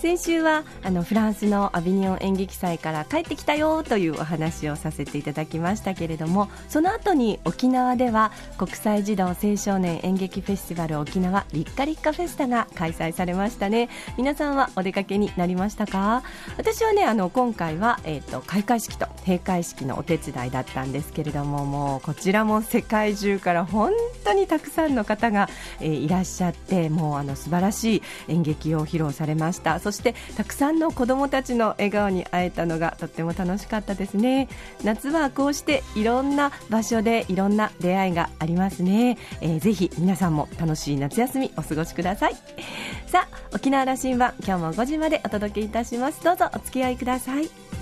[0.00, 13.88] 先週はあのフランスのアビニオン演劇祭から帰ってきたよというお話をさせていただきましたけれどもその後に沖縄では国際児童青少年演劇フェスティバル沖縄リッカリッカフェスタが開催されましたね。
[14.16, 16.22] 皆さんはお出かけになりましたか？
[16.56, 23.90] 私はねあの今回は、えーと、開会式と閉会式のお手伝いだったんですけれどももうこちらも世界中から本
[24.24, 25.48] 当にたくさんの方が、
[25.80, 29.80] えー、いらっしゃってもうあの素晴らしい演劇を披露されました。
[29.88, 34.48] そしてたくさんの子どもたちの笑顔に会えたのがとっても楽しかったですね。
[34.84, 42.34] 夏はこうしていろんな場所でいろんな出会いがありますね、えー、ぜひ皆さんも楽しい夏休みお過ごしください。
[43.06, 46.22] さあ沖縄羅針盤今日も5時までお届けいたします。
[46.22, 47.77] どうぞお付き合いください。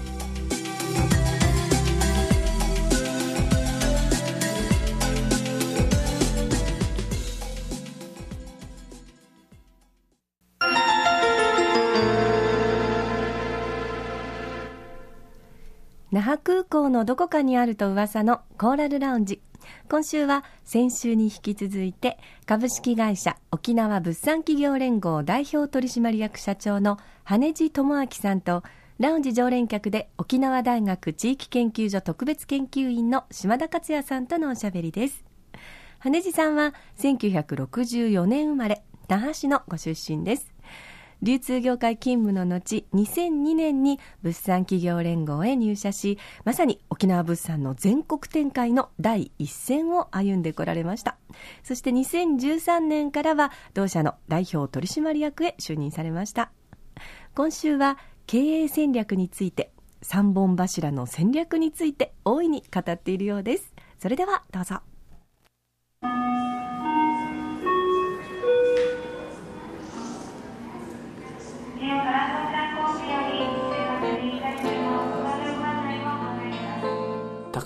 [16.27, 19.41] 覇空港のどこかにあると噂のコーラルラウンジ。
[19.89, 28.65] 今週は先週に引き続いて株式会社沖縄物産企業連合代表取締役社長の羽地智明さんと
[28.99, 35.25] ラウンジ常連客で沖縄大学地域研究所特別研究員の島田克也さんとのおしゃべりです。
[36.01, 40.56] 羽地さんは1964年生まれ那覇市のご出身です。
[41.23, 51.17] 流通業界勤務の後2002年に物産企業連合へ入社しまさに沖縄物産の全国展開の第一線を歩んでこられました。
[51.63, 56.51] そして2013年からは同社の代表取締役へ就任されました。
[57.35, 59.73] 今週は経営戦略について
[60.03, 63.73] 3本柱の戦略について大いに語っているようです。
[63.99, 64.81] それではどうぞ。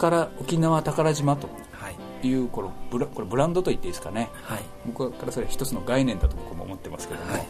[0.01, 1.49] 宝沖縄宝島と
[2.23, 2.33] い。
[2.35, 7.47] う、このブラこれブランドと言っていいですかね、はい、僕からそれ一つの概念だと僕も思ってますけども、はい、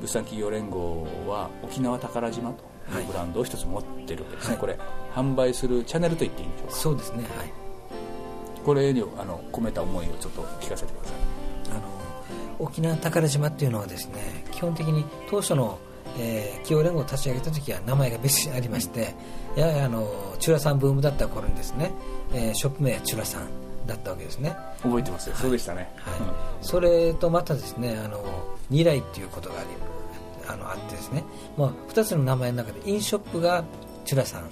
[0.00, 2.64] 物産企業連合は沖縄宝島と
[2.98, 4.78] いうブランドを一つ持ってるわけですね、はい、これ
[5.14, 6.74] 販売するチャンネルと言っていいんでしょうか。
[6.74, 7.24] そうですね。
[7.36, 7.52] はい。
[8.64, 11.16] これにあの込めた思いをちょっと聞かせてください。
[11.72, 15.78] あの沖縄宝島っていうのはですね基本的に当初の
[16.18, 19.14] えー、企業連合を立ち上げた時は名前が別にありまして、
[19.56, 21.92] やはりあのチュラさんブームだった頃にですね、
[22.32, 23.46] えー、ショップ名はチュラさん
[23.86, 24.56] だったわけですね。
[24.82, 26.26] 覚えてますよ、はい、そうでしたね、はい、うん、
[26.60, 28.22] それとまたですねあの
[28.68, 29.68] 二来っていうことがあり
[30.48, 31.24] あのあってですね、
[31.56, 33.64] まあ、2つの名前の中でインショップが
[34.04, 34.44] チュラさん、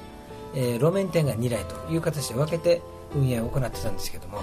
[0.55, 2.81] えー、路面店が二来という形で分けて
[3.15, 4.41] 運営を行ってたんですけども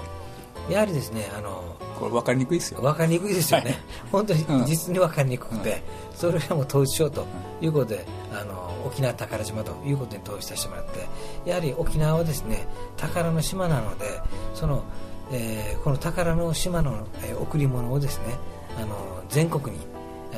[0.70, 2.82] やはりですねあのこれ分かりにくいですよ。
[2.82, 3.80] 分かりにくいですよね、はい、
[4.12, 7.26] 本当に実に分かりにくくて、うん、それをも統一しようと
[7.62, 11.08] いうことで、あの沖縄宝島ということに統一させてもらって
[11.50, 14.06] やはり沖縄はですね宝の島なので
[14.54, 14.84] その、
[15.32, 18.36] えー、この宝の島の、えー、贈り物をですね
[18.80, 19.84] あの全国に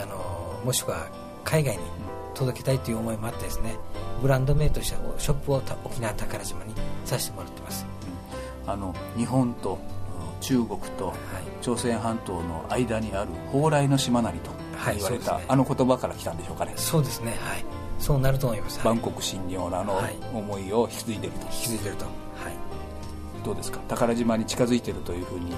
[0.01, 1.07] あのもしくは
[1.43, 1.83] 海外に
[2.33, 3.75] 届けたいという思いもあってですね
[4.21, 6.73] ブランド名としてショップを沖縄宝島に
[7.05, 7.85] させてもらってます、
[8.65, 9.79] あの日本と
[10.39, 11.13] 中国と
[11.61, 14.51] 朝鮮半島の間にある蓬莱の島なりと
[14.93, 16.73] 言われた、はいね、あの言葉から来たんでしょうかね。
[16.75, 17.65] そうですねはい。
[17.99, 18.79] そうなると思います。
[18.83, 20.01] 万国信仰のあの
[20.33, 22.05] 思いを引き継いでると、引き継いでると。
[22.05, 22.13] はい。
[23.43, 23.79] どうですか？
[23.89, 25.53] 宝島に近づいてるというふうに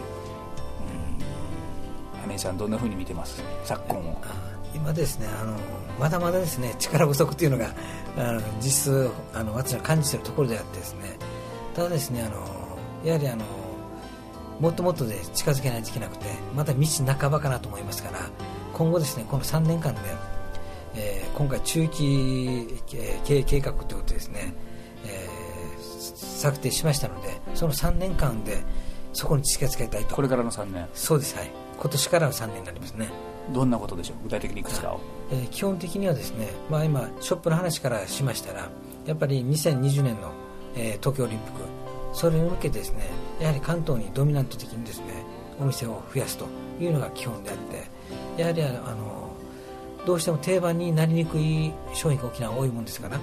[2.28, 3.44] 羽井さんどんなふうに見てます？
[3.64, 4.22] 昨今を。
[4.74, 5.56] 今ですねあの
[6.00, 7.76] まだまだですね力不足というのが
[8.18, 11.18] あの実質あの私の感じているところであってですね。
[11.76, 12.44] ただですねあの
[13.06, 13.44] やはりあの
[14.62, 16.86] もっともっとで近づけないといけなくてまだ道
[17.20, 18.20] 半ばかなと思いますから
[18.74, 20.00] 今後ですねこの3年間で、
[20.96, 22.82] えー、今回中期
[23.24, 24.54] 経営計画ということですね、
[25.06, 28.64] えー、策定しましたのでその3年間で
[29.14, 30.16] そこに近づけたいと。
[30.16, 30.88] これからの3年。
[30.94, 31.52] そうですはい。
[31.80, 33.10] 今年からの3年になりますね。
[33.52, 34.24] どんなことでしょう？
[34.24, 35.00] 具体的にいくつかを、
[35.32, 38.70] えー、基本的にはですね、まあ、今ショップの話からしましたら
[39.06, 40.32] やっぱり2020年の、
[40.76, 41.81] えー、東京オリンピック
[42.14, 43.10] それに向けてですね
[43.40, 45.06] やはり関東にドミナント的にですね
[45.60, 46.48] お店を増やすと
[46.80, 49.32] いうのが基本であってやはりあの
[50.06, 53.20] どうしても定番になりにくい商品が沖縄多いもんですから、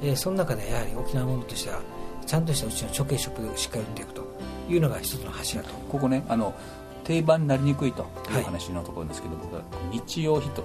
[0.00, 1.80] えー、その中でやはり沖縄ものとしては
[2.26, 4.24] ちゃんとしたうちの直営ショップをしっかり売っていくと
[4.68, 5.70] いうのが一つの柱と。
[5.90, 6.54] ここねあの
[7.02, 10.64] 定番になりにくいという話のところですけど、はい、僕は日用品と、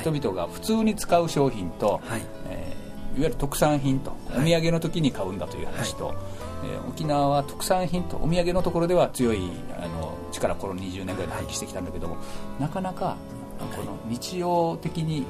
[0.00, 2.22] 人々が普通に使う商品と、はい。
[2.50, 6.16] えー、いわゆる特産品と、お土産の時に買うんだという話と、はい
[6.64, 12.16] えー、沖縄は特産品とお土産のところでは強いあの力この20年ぐらいで発揮してきたんだけども
[12.58, 13.16] なかなか
[13.58, 15.26] この日常的に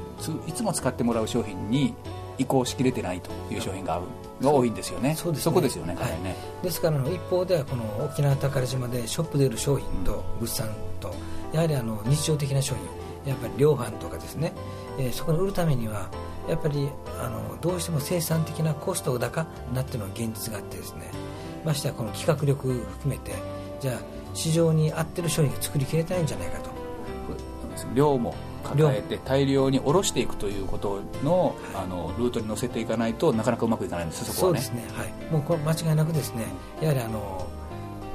[0.46, 1.94] いつも使ってもらう商品に
[2.38, 4.04] 移行しきれてないという商品がある
[4.40, 5.44] が多いんですよね、そうですね。
[5.44, 6.36] そこですよね,、はい、ね。
[6.62, 10.68] ですから一方ではこの沖縄宝島でショップで売る商品と物産
[11.00, 11.14] と、
[11.52, 14.52] やはりあの日常的な商品やっぱり量販とかですね、
[14.98, 16.08] えー、そこに売るためには
[16.48, 16.88] やっぱり
[17.20, 21.10] あのどうしても生産的なコスト高になっているのが現実があってですね。
[21.64, 23.32] ましてはこの企画力含めて
[23.80, 24.00] じゃあ
[24.34, 26.70] 市場に合ってる商品が作りきれないんじゃないかと。
[27.94, 28.34] 量も
[28.64, 34.60] 抱えて大量に卸していくということの,、あのルートに乗せていかないとなかなかうまくいかないんですそこはね。
[34.60, 36.44] そうですね、はい、もうこれ間違いなくですね
[36.80, 37.46] やはりあの、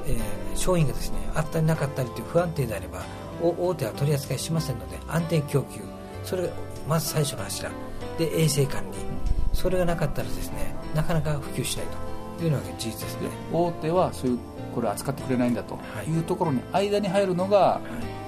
[0.06, 3.02] えー、商品がですねあったりなかったりという不安定であれば
[3.40, 5.80] 大手は取り扱いしませんので安定供給。
[6.24, 6.48] それが
[6.88, 7.70] まず最初の柱。
[8.18, 8.98] で衛生管理。
[9.52, 11.86] それがなかったらですねなかなか普及しない
[12.38, 13.28] というのが事実ですね。
[13.52, 14.38] 大手はそういう
[14.74, 15.78] これ扱ってくれないんだと。
[16.06, 16.18] い。
[16.18, 17.80] うところに間に入るのが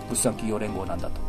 [0.08, 1.20] 物産企業連合なんだと。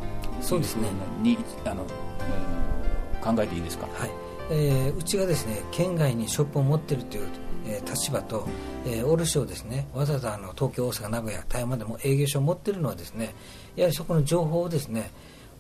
[0.42, 0.90] そうですね。
[1.22, 4.10] にあの、うん、考えていいですか、はい。
[4.50, 7.28] えー、うちがですね県外にショップを持っているという、
[7.66, 8.48] えー、立場と、
[8.86, 13.34] えー、卸をですねわざわざあの東京大阪名古屋台湾でも営業所を持っているのはですね
[13.76, 15.10] やはりそこの情報をですね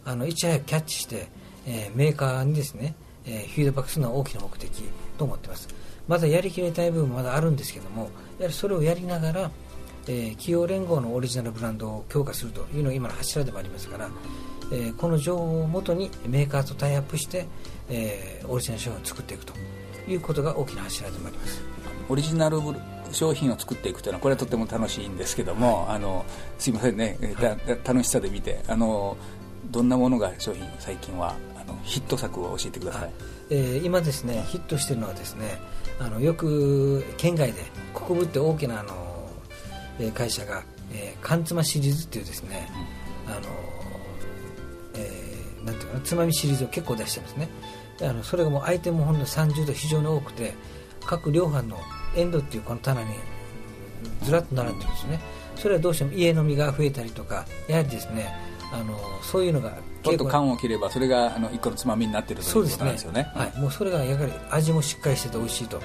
[0.03, 1.27] あのいち早くキャッチして、
[1.65, 2.95] えー、メーカーにですね、
[3.25, 4.83] えー、フィードバックするのは大きな目的
[5.17, 5.67] と思ってます。
[6.07, 9.51] まだやりきれたい部分もまだあるんですけどもやはりそれをやりながら、
[10.07, 14.07] えー、企業連合のオリジナルブランドを強化するというのが今の柱でもありますから
[14.71, 17.45] えー、この情報をもとにメーカーとタイアップして、
[17.89, 19.53] えー、オリジナル商品を作っていくと
[20.07, 21.61] いうことが大きな柱でもあります。
[22.07, 22.59] オリジナル
[23.11, 26.25] 商品を作っていくというのはこれはとても楽しいんですけども、あの
[26.57, 29.17] すいませんね、はい、楽しさで見てあの
[29.71, 31.35] どんなものが商品最近は
[31.67, 33.11] のヒット作を教えてください、はい、
[33.49, 35.59] えー、今ですねヒットしているのはですね
[35.99, 37.61] あのよく県外で
[37.93, 38.93] 国分って大きなあの
[40.13, 42.67] 会社が、えー、缶詰シリーズっていうですね、
[43.27, 43.75] うん、あの
[45.65, 47.49] なんていうかなつまみシリーズを結構出してるんですね。
[47.97, 50.53] であのそれがもう相手もほんの30度非常に多くて
[51.05, 51.79] 各量販の
[52.15, 53.09] エンドっていうこの棚に
[54.21, 55.19] ずらっと並んでるんですね。
[55.55, 58.35] それはどうしても家飲みが増えたりとかやはりですね
[58.73, 65.81] あのそういうのがちょっと缶を切ればそれがあの一個のつまみになってるということなんですよね、はい、もうそれがやはり味もしっかりしてて美味しいと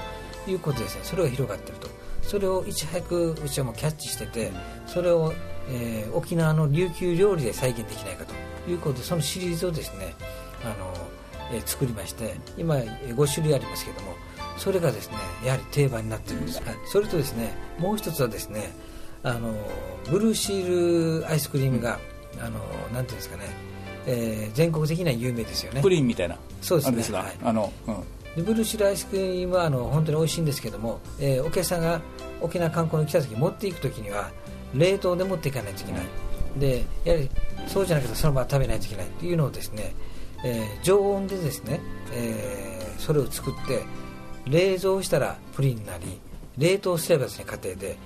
[0.47, 1.01] いうことですね。
[1.05, 1.89] それが広がってると。
[2.23, 4.53] それをいち早くうちはもうキャッチしてて
[4.87, 5.33] それを、
[5.69, 10.15] えー、沖縄の琉球料理で再現できないかということでそのシリーズをですね
[10.63, 10.95] あの、
[11.53, 14.15] えー、作りまして今5種類ありますけども
[14.59, 18.71] それがですねやはり定番になってるんです、はい、それとですねもう一つはですね
[19.25, 19.53] あの
[20.09, 21.99] ブルーシールアイスクリームが、
[22.41, 22.59] あの
[22.95, 23.45] なんていうんですかね、
[24.07, 25.83] えー、全国的には有名ですよね。
[25.83, 26.37] プリンみたいな。
[26.61, 26.97] そうですね。
[26.97, 27.73] ですはい、あの、
[28.37, 32.01] うん、ブルーシールアイスクリームはあの本当に美味しいんですけども、えー、お客さんが
[32.41, 34.31] 沖縄観光に来た時持っていく時には
[34.75, 36.03] 冷凍で持っていかないといけない、
[36.59, 37.31] でやはり
[37.67, 39.95] そうじゃなくてそのまま食べないといけないというのをですね、
[40.45, 41.81] えー、常温でですね、
[42.13, 43.83] えー、それを作って
[44.49, 46.21] 冷蔵したらプリンになり
[46.59, 47.97] 冷凍すればですね家庭で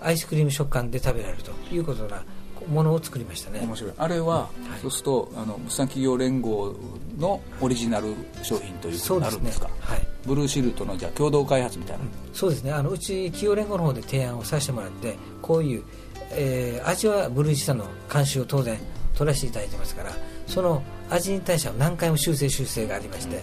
[0.00, 2.22] アイスクリーム食感で食べられるということな
[2.68, 3.60] ものを作りましたね。
[3.60, 3.92] 面白い。
[3.96, 4.48] あれは、は
[4.78, 6.74] い、そうするとあの物産企業連合
[7.18, 12.72] のオリジナル商品ということになるんですか、ね、はい、ブルーシールとのじゃ共同開発みたいな、うん、そうですね。
[12.72, 15.84] あのうち企業連合の方で提案をさせてもらってこういう
[16.32, 18.78] えー、味はブルージさんの監修を当然
[19.14, 20.12] 取らせていただいてますから
[20.46, 23.42] その味に対しては何回も修正修正がありまして、うん、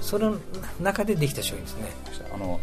[0.00, 0.36] その
[0.80, 1.84] 中でできた商品ですね。
[2.32, 2.60] あの、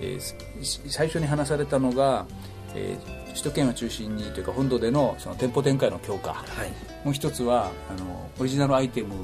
[0.00, 2.26] えー、最初に話されたのが、
[2.74, 6.68] えー、首都圏を中心にというか本土でのその店舗展開の強化、はい、
[7.04, 9.14] もう一つはあのオリジナルアイテム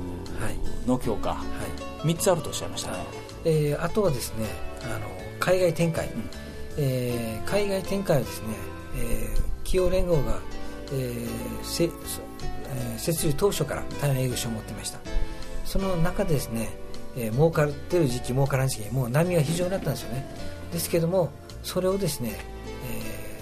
[0.87, 1.45] の強化、は
[2.05, 2.99] い、3つあるとおっしゃいましたね、
[3.45, 4.47] えー、あとはですね
[4.83, 5.07] あの
[5.41, 6.31] 海外展開、うん、
[6.79, 8.49] えー、海外展開はですね、
[8.97, 10.39] えー企業連合が、
[10.93, 11.29] えー
[11.63, 14.99] せえー、設立当初から台湾営業所を持っていました。
[15.67, 16.71] その中でですね、
[17.15, 20.27] えー、儲かってる時期儲からない時期もう波が非常になったんですよね。
[20.73, 21.31] ですけども
[21.63, 22.58] それをですね、えー、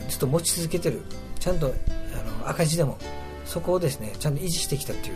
[0.09, 1.03] ずっと持ち続けてる。
[1.39, 1.71] ちゃんとあ
[2.45, 2.99] の赤字でも
[3.45, 5.15] そこをですねちゃんと維持してきたという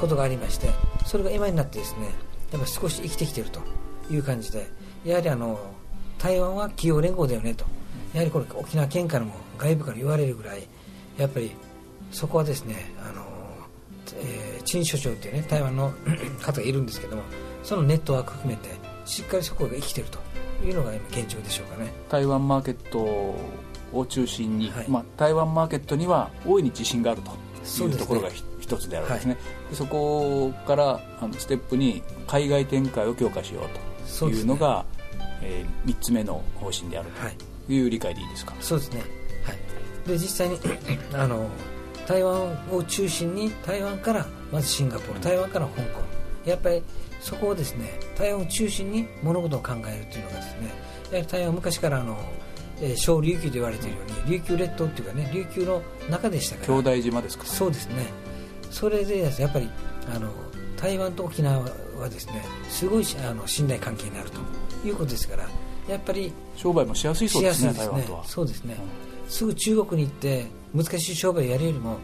[0.00, 0.70] ことがありまして
[1.04, 2.06] それが今になってですね
[2.50, 3.60] やっぱ少し生きてきていると
[4.10, 4.66] いう感じで
[5.04, 5.58] やはりあの
[6.18, 7.66] 台湾は企業連合だよねと
[8.14, 10.66] やはりこれ沖縄県からも外部から言われるぐらい
[11.18, 11.52] やっぱり
[12.10, 13.22] そこはですねあの、
[14.16, 15.92] えー、陳所長っていうね台湾の
[16.40, 17.22] 方がいるんですけども
[17.62, 18.70] そのネットワーク含めて
[19.04, 20.18] しっかりそこが生きてると
[20.66, 21.92] いうのが今現状でしょうかね。
[22.08, 23.36] 台湾マーケット
[23.92, 27.30] を中心に、はい、まあ、台湾マーケットには大いに自信があると
[27.84, 28.28] いうところが
[28.60, 34.84] 一つであるんですね、はい、そこからあのステップに海外展開を強化しようというのが、
[35.42, 37.86] えー、3つ目の方針であるとい。
[37.86, 39.02] う理解でいいですか、そうですね、
[39.44, 40.58] はい、で実際に
[41.12, 41.50] あの
[42.06, 46.18] 台湾を中心に台湾からまずシンガポール台湾から香港。
[46.48, 46.82] やっぱり
[47.20, 50.72] そこをですね台湾を中心に物事を考えるというのがですね
[51.10, 52.16] やはり台湾は昔からあの
[52.80, 56.66] えー、小琉球と言われているように琉球列島っていうかね琉球の中でしたから。
[56.66, 58.06] 兄弟島ですか、そうですね。
[58.70, 59.68] それでやっぱり
[60.14, 60.30] あの
[60.76, 61.60] 台湾と沖縄
[61.98, 64.40] はですねすごいあの信頼関係になると
[64.86, 65.48] いうことですから
[65.88, 68.24] やっぱり商売もしやすいそうですね台湾とは。
[68.24, 68.76] そうですね、
[69.24, 71.98] うん、すぐ中国に行って難しい商売をやるよりも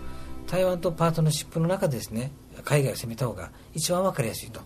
[0.46, 2.32] 台湾とパートナーシップの中でですね
[2.64, 4.60] 海外を攻めた方が一番分かりやすいと。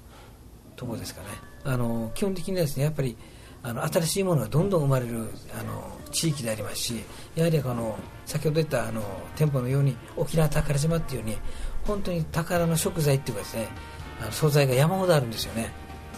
[0.78, 1.26] ところですかね。
[1.64, 3.16] あの基本的にはですねやっぱり
[3.62, 9.02] あの新しいものがどんどん生まれるあの地域でありますしやはりこの先ほど言ったあの
[9.36, 11.36] 店舗のように沖縄宝島っていうように
[11.84, 13.68] 本当に宝の食材っていうかですね
[14.22, 15.70] あの素材が山ほどあるんですよね。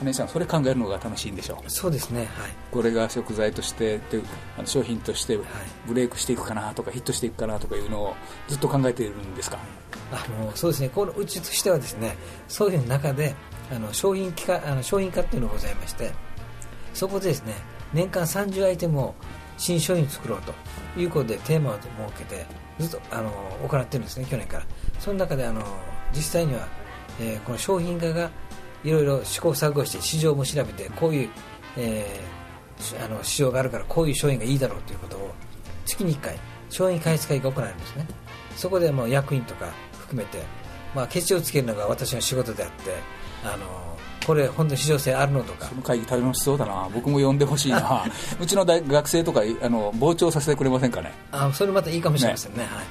[0.02, 1.70] 姉さんそれ考えるのが楽しいんでしょう？
[1.70, 2.28] そうですね、はい、
[2.70, 4.22] これが食材としてで
[4.56, 5.38] あの商品として
[5.86, 8.14] ブレイクしていくかなとかヒットしていくかなとかいうのを
[8.48, 9.58] ずっと考えているんですか？
[10.10, 10.88] あのそうですね。
[10.88, 12.16] このうちとしてはですね
[12.48, 13.34] そういう中で
[13.70, 16.12] あの商品化あの商品化っていうのがございまして
[16.94, 17.54] そこでですね
[17.92, 19.14] 年間30アイテムを
[19.58, 20.54] 新商品作ろうと
[20.98, 22.46] いうことでテーマを設けて
[22.78, 23.30] ずっとあの
[23.68, 24.64] 行ってるんですね去年から。
[24.98, 25.62] その中であの
[26.14, 26.66] 実際には、
[27.20, 28.30] えー、この商品化が
[28.84, 31.30] いろいろ試行錯誤して市場も調べてこういう、
[31.76, 35.30] えー、あの市場があるからこういう商品がいいだろうということを
[35.84, 36.38] 月に1回
[36.70, 38.06] 商品開発会が行われるんですね。
[38.56, 40.38] そこでもう役員とか含めて、
[40.94, 42.96] まあ、ケチをつけるのが私の仕事であって
[43.44, 43.90] あの
[44.26, 45.66] これ本当に市場性あるのとか。
[45.66, 46.88] その会議楽しそうだな。
[46.92, 48.04] 僕も呼んでほしいな。
[48.38, 51.12] うちの大学生とかあの傍聴させてくれませんかね？
[51.32, 52.84] あそれまたいいかもしれませんね、ね、はい、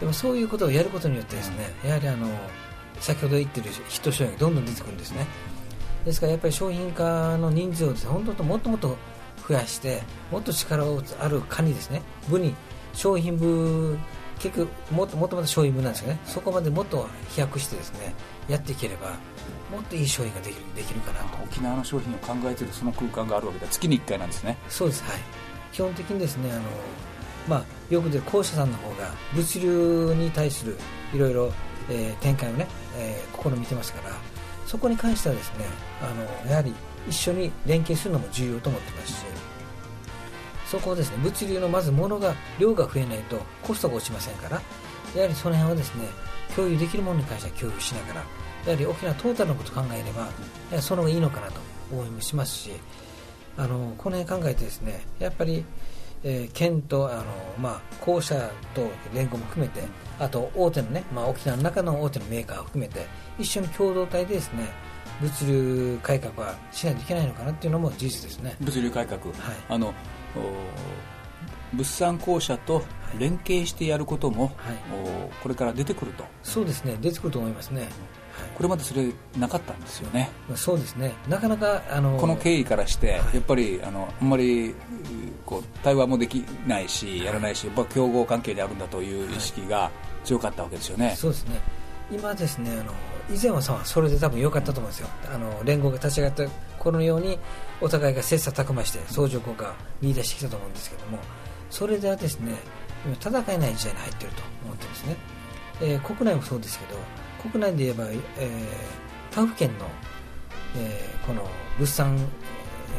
[0.00, 2.26] でもそういうことをやることによってですね、やはりあの
[2.98, 5.26] 先ほど言ってるヒット商品がどんどん出てくるんですね。
[6.04, 8.96] ですからやっぱり商品化の人数をですね本当もっともっと
[9.46, 12.54] 増やしてもっと力をある課にですね部に
[12.94, 13.98] 商品部
[14.40, 16.18] 結局もっともっともっと商品部なんですよね。
[16.24, 18.14] そこまでもっと飛躍してですね
[18.48, 19.10] やっていければ
[19.70, 21.42] もっといい商品ができるできるかなと。
[21.44, 24.56] 沖縄の商品を考えているその空間があるわけで月に1回なんですね。
[24.68, 25.20] そうですはい。
[25.72, 26.62] 基本的にですねあの、
[27.48, 30.76] まあ、よくで校舎さんの方が物流に対する
[31.14, 31.52] いろいろ、
[31.88, 32.66] えー、展開をね、
[32.96, 34.14] えー、試みてますから
[34.66, 35.64] そこに関してはですね
[36.02, 36.72] あのやはり
[37.08, 39.24] 一緒に連携するのも重要と思ってますし
[40.70, 44.62] そこをですね物流のまず物が量が増えないとコストが落ちませんから
[45.16, 46.04] やはりその辺はですね
[46.54, 48.24] 共有できるものに関しては共有しながら
[48.66, 51.60] やはり沖縄トータルのことを考えればその方がいいのかなと
[51.90, 52.70] 思いもしますし
[53.56, 55.64] あのこの辺考えてですねやっぱり、
[56.22, 57.24] えー、県とあの、
[57.58, 59.82] まあ、公社と連合も含めて
[60.20, 63.06] あと大手のね、まあ、沖縄の中の大手のメーカーを含めて
[63.40, 64.68] 一緒に共同体でですね
[65.20, 68.56] 物流改革はしないといけないのかなっていうのも事実ですね。
[68.60, 69.32] 物流改革、はい、
[69.68, 69.92] あの
[71.72, 72.82] 物産公社と
[73.18, 74.76] 連携してやることも、はい、
[75.42, 76.24] これから出てくると。
[76.42, 76.96] そうですね。
[77.00, 77.88] 出てくると思いますね。
[78.56, 80.30] これまでそれなかったんですよね。
[80.54, 81.12] そうですね。
[81.28, 84.74] なかなかあのこの経緯からして、やっぱりあのあんまり
[85.44, 89.90] こう対話もできないしやらないしやっぱ競合関係であるんだという意識が
[90.24, 91.60] 強かったわけですよね、そうですね。
[92.10, 92.92] 今ですねあの
[93.34, 95.08] 以前はさそれで多分良かったと思うんですよ。
[95.32, 97.38] あの連合が立ち上がった頃のように
[97.80, 101.18] お互いが切磋琢磨して相乗効果を見出してきたと思うんですけども
[101.70, 102.54] それではですね
[103.04, 105.16] 今戦えない時代に入っていると思ってるんですね、
[105.82, 106.98] えー、国内もそうですけど
[107.50, 109.86] 国内で言えば、えー、他府県の、
[110.76, 112.18] えー、この物産、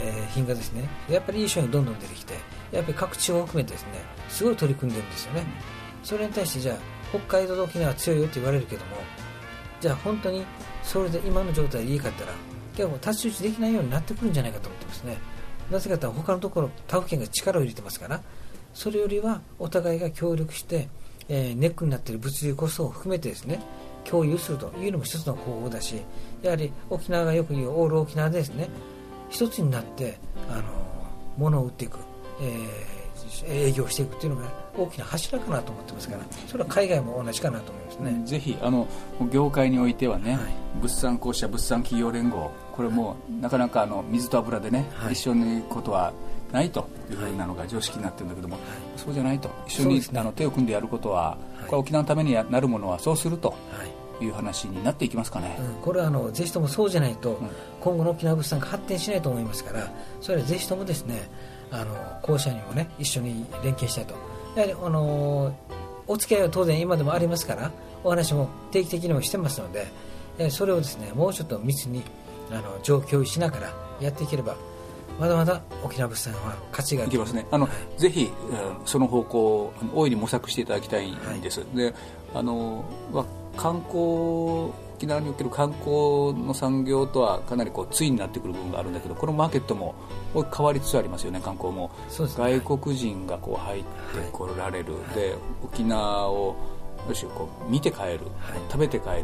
[0.02, 2.34] えー、品がですねやっぱりいい商品どんどん出てきて
[2.72, 3.90] やっぱり各地方を含めてですね
[4.30, 5.46] すごい取り組んでるんですよね。
[6.04, 6.78] それに対してじゃあ
[7.10, 8.98] 北海道と沖縄は強いよって言われるけども
[9.80, 10.46] じゃあ本当に
[10.84, 12.32] それで今の状態でいいかったら
[12.82, 15.18] でも太刀打ちできないようになってくるんじゃないかと思ってますね。
[15.70, 18.22] なぜかというと他のところ他府県が力を入れてますから
[18.74, 20.90] それよりはお互いが協力して、
[21.30, 23.62] えー、ネックになっている物流コストを含めてですね
[24.04, 26.02] 共有するというのも一つの方法だし
[26.42, 28.70] やはり沖縄がよく言うオール沖縄でですね
[29.30, 30.18] 一つになって
[30.50, 30.64] あの
[31.38, 32.00] 物を売っていく、
[32.42, 33.01] えー、
[33.48, 34.48] 営業していくというのが
[34.78, 38.22] 大きな柱かなと思ってますからそれは海外も同じかなと思いますね。
[38.26, 38.88] ぜひあの
[39.32, 40.42] 業界においてはね、はい、
[40.82, 46.14] 物産公社物産企業連合これもなかなかあの水と油でね、はい、一緒にいくことは
[46.52, 48.64] ないというふうなのが常識になってるんだけども、はい、
[48.98, 53.54] そうじゃないと一緒に、ね、あの手を組んでやることは、これ沖縄のためになるものはそうすると。
[54.24, 61.28] いう話になっていきますかね、うん、これはあのぜひともそうじゃないと、うん、今後の沖縄物産が発展しないと思いますからそれはぜひともですね
[61.72, 64.14] あの校舎にもね一緒に連携したいと。
[64.56, 65.56] やはりあの
[66.08, 67.72] お付き合いは当然今でもありますから
[68.04, 69.88] お話も定期的にもしてますので
[70.50, 72.04] それをですねもうちょっと密に
[72.52, 74.56] あの状況しながらやっていければ
[75.20, 77.46] まだまだ沖縄物産は価値がいけますね。
[77.52, 78.32] あの、はい、ぜひ、
[78.86, 81.94] その方向大いに模索していただきたいんです、はい、で
[82.34, 83.26] あの、まあ、
[83.56, 84.72] 観光
[85.02, 89.96] 沖縄における観光の産業とはかなりこう対になってくる部分があるんだけどこのマーケットも
[90.36, 93.88] 変わりつつありますよね観光も、ね、外国人がこう入って
[94.32, 96.56] こられる、はい、で沖縄を
[97.10, 98.20] よしこう見て帰る、はい、
[98.70, 99.20] 食べて帰る、は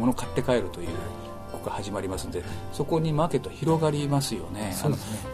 [0.00, 0.88] 物買って帰るという
[1.52, 2.42] ここが始まりますので
[2.72, 4.74] そこにマーケット広がりますよね、ね、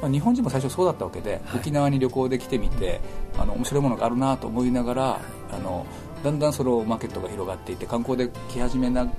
[0.03, 3.01] まあ、日本人も最初そうだったわけで、沖縄に旅行で来てみて
[3.39, 5.21] あの面白いものがあるなと思いながら、
[5.51, 5.87] あの
[6.23, 9.11] だんだんそのマーケットが広がっていって観光で来始めな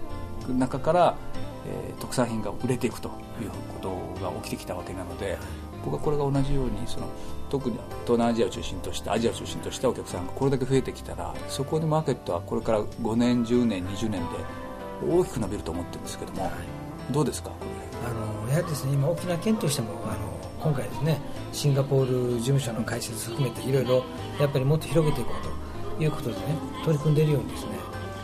[0.50, 1.16] 中から、
[1.66, 3.10] えー、特産品が売れていくと
[3.42, 3.50] いう
[3.82, 5.38] ことが起きてきたわけなので
[5.84, 7.08] 僕はこれが同じようにその
[7.50, 14.28] 特に東南アジアを中心としてアジアを中心としたお客さんがこれだけ増えてきたらそこでマーケットはこれから5年10年20年で
[15.10, 17.52] 大きく伸びると思ってるんですけども、はい、どうですか？
[18.06, 21.20] あのやはりですね今沖縄県としてもあの今回ですね
[21.52, 24.04] シンガポール事務所の開設含めていろいろ
[24.40, 26.42] やっぱりもっと広げていこうということでね
[26.84, 27.72] 取り組んでいるようにですね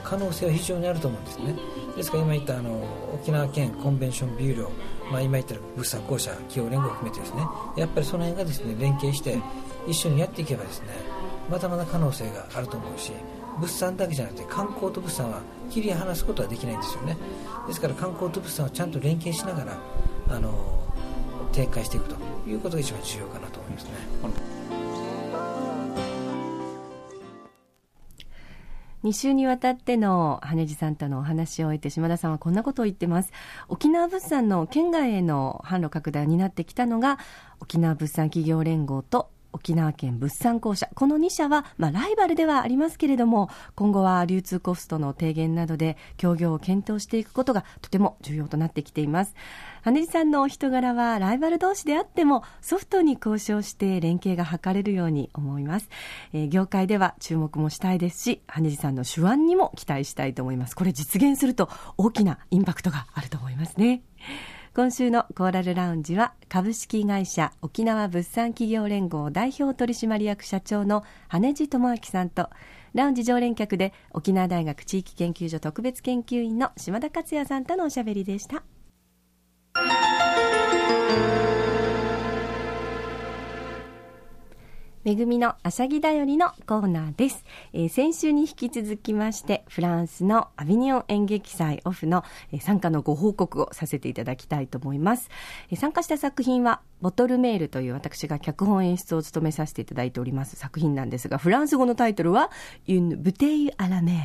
[0.08, 1.54] 可能性は非常にあると思うんですね。
[1.98, 2.82] ですから今言ったあの
[3.14, 7.42] 沖縄県コンベンションビューロー、まあ、今言った物産公社企業連合を含めてですね。
[7.76, 9.38] やっぱりその辺がですね連携して
[9.86, 10.88] 一緒にやっていけばですね
[11.50, 13.12] まだまだ可能性があると思うし
[13.60, 17.18] 物産だけじゃなくて観光と物産は切り離すことはできないんですよね。
[17.68, 19.78] ですから観光と物産をちゃんと連携しながら
[20.30, 20.54] あの
[21.52, 22.16] 展開していくと
[22.48, 23.92] いうことが一番重要かなと思いますね。
[29.08, 33.32] 2週にわたっての羽地さんとのお話を終えて島田さんはこんなことを言ってます。
[33.70, 37.18] 沖縄物産の県外への販路拡大になってきたのが
[37.62, 40.90] 沖縄物産企業連合と沖縄県物産公社。
[40.94, 49.36] この2社は、まあ、ライバルではありますけれども今後は流通コストの低減などで協業を検討していくことがとても重要となってきています。
[49.88, 55.90] 羽地さんのお人柄はライバル同士であってもソフトに交渉して連携が図れるように思います、
[56.34, 60.76] えー、業界では注目もしたいですし羽地さんの手腕にも期待したいと思います。
[60.76, 64.02] これ実現すると大きなインパクトがあると思いますね。
[64.76, 72.50] 今週のコーラルラウンジは株式会社沖縄物産企業連合代表取締役社長の羽地智明さんと
[72.94, 78.64] ラウンジ常連客で沖縄大学地域研究所特別研究員の島田克也さんとのおしゃべりでした。
[85.08, 95.30] めぐみのあしゃぎだよりのコーナーです、えー、先週に引き続きましてフランスのアビニオン演劇祭オフの、えー、参加のご報告をさせていただきたいと思います、
[95.72, 102.50] えー、参加した作品はボトルメールという私が脚本演出を務めさせていただいております作品なんですがフランス語のタイトルは
[102.88, 104.18] Une bouteille à la mer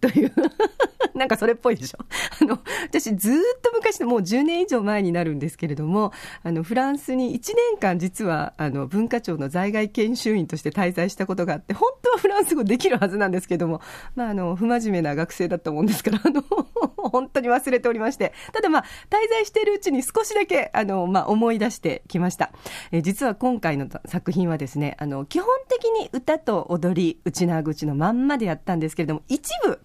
[0.00, 0.32] という
[1.14, 1.98] なんかそれっぽいでしょ？
[2.42, 6.12] あの私ずっと昔のもう10年以上前になるんですけれども
[6.42, 13.80] あのフランスに1年間実はあの文化庁の在外研修員として滞在したことがあって本当はフランス語できるはずなんですけども、
[14.14, 16.42] まあ、あの不真面目な学生だったもんですから あの
[16.96, 18.32] 本当に忘れておりまして。
[18.52, 22.52] ただまあ滞在しているうちに少しだけあの、まあ、思い出してきました、
[22.92, 29.80] え実は今回の作品はですねあの基本的に歌と踊り内縄口のまんまでやったんですけれども一部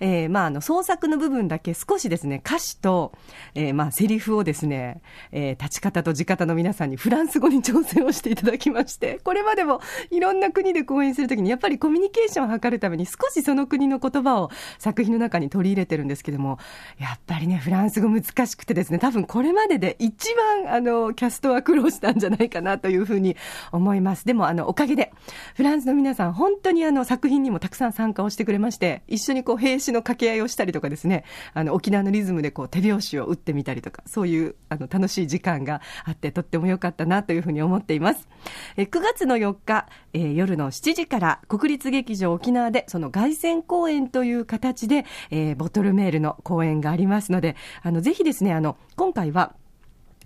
[0.00, 3.12] えー、まあ、あの、創作の部分だけ少しですね、歌詞と、
[3.54, 5.02] えー、まあ、セリフをですね、
[5.32, 9.80] えー、立ち方と地方の皆さんにフランス語に挑戦をしていただきまして、これまでも
[10.10, 16.58] いろんな国で講演するときに、やっぱりコミュニケーションを図るために少しその国の言葉を作品の中に取り入れてるんですけども、
[16.98, 23.36] やっぱりね、フランス語難しくてですね、多分これまでで一番、あの、キャストは苦労したんじゃないかなというふうに
[23.72, 24.26] 思います。
[24.26, 25.12] でも、あの、おかげで、
[25.54, 38.28] フランスの皆さん、本当にあの、作品にもたくさん参加をしてくれまして、一緒にこう、兵士の掛け合いをしたりとかですね、あの、沖縄のリズムでこう手拍子を打ってみたりとか、そういうあの楽しい時間があって、とっても良かったなというふうに思っています。
[38.76, 49.54] え9月の4日、えー、夜の7時から国立劇場沖縄でその凱旋公演という形で、えー、ボトルメールの公演がありますので、あの、ぜひですね、あの、今回は、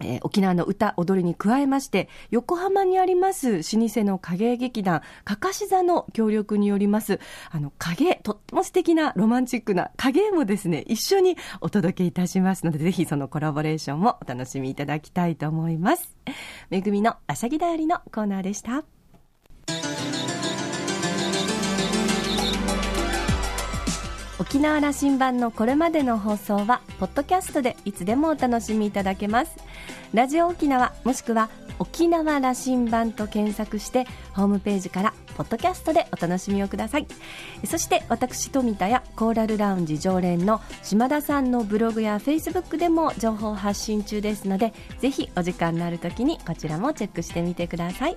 [0.01, 16.17] えー、沖縄の歌、踊りに加えまして、横浜にあります老舗の影劇団、かかし座の協力によります、あの、影とっても素敵なロマンチックな影もですね、一緒にお届けいたしますので、ぜひそのコラボレーションもお楽しみいただきたいと思います。
[16.71, 18.85] めぐみのあしゃぎだよりのコーナーでした。
[24.41, 29.57] 沖縄羅針盤のこれまでの放送はポッドキャストでいつでもお楽しみいただけます。
[30.15, 37.07] ラジオ沖縄もしくは沖縄羅針盤と検索してホームページからポッドキャストでお楽しみをください。
[37.67, 48.17] そして私富田やコーラルラウンジ常連の島田さんのブログやフェイスブックでも情報発信中ですのでぜひお時間のある時にこちらもチェックしてみてください。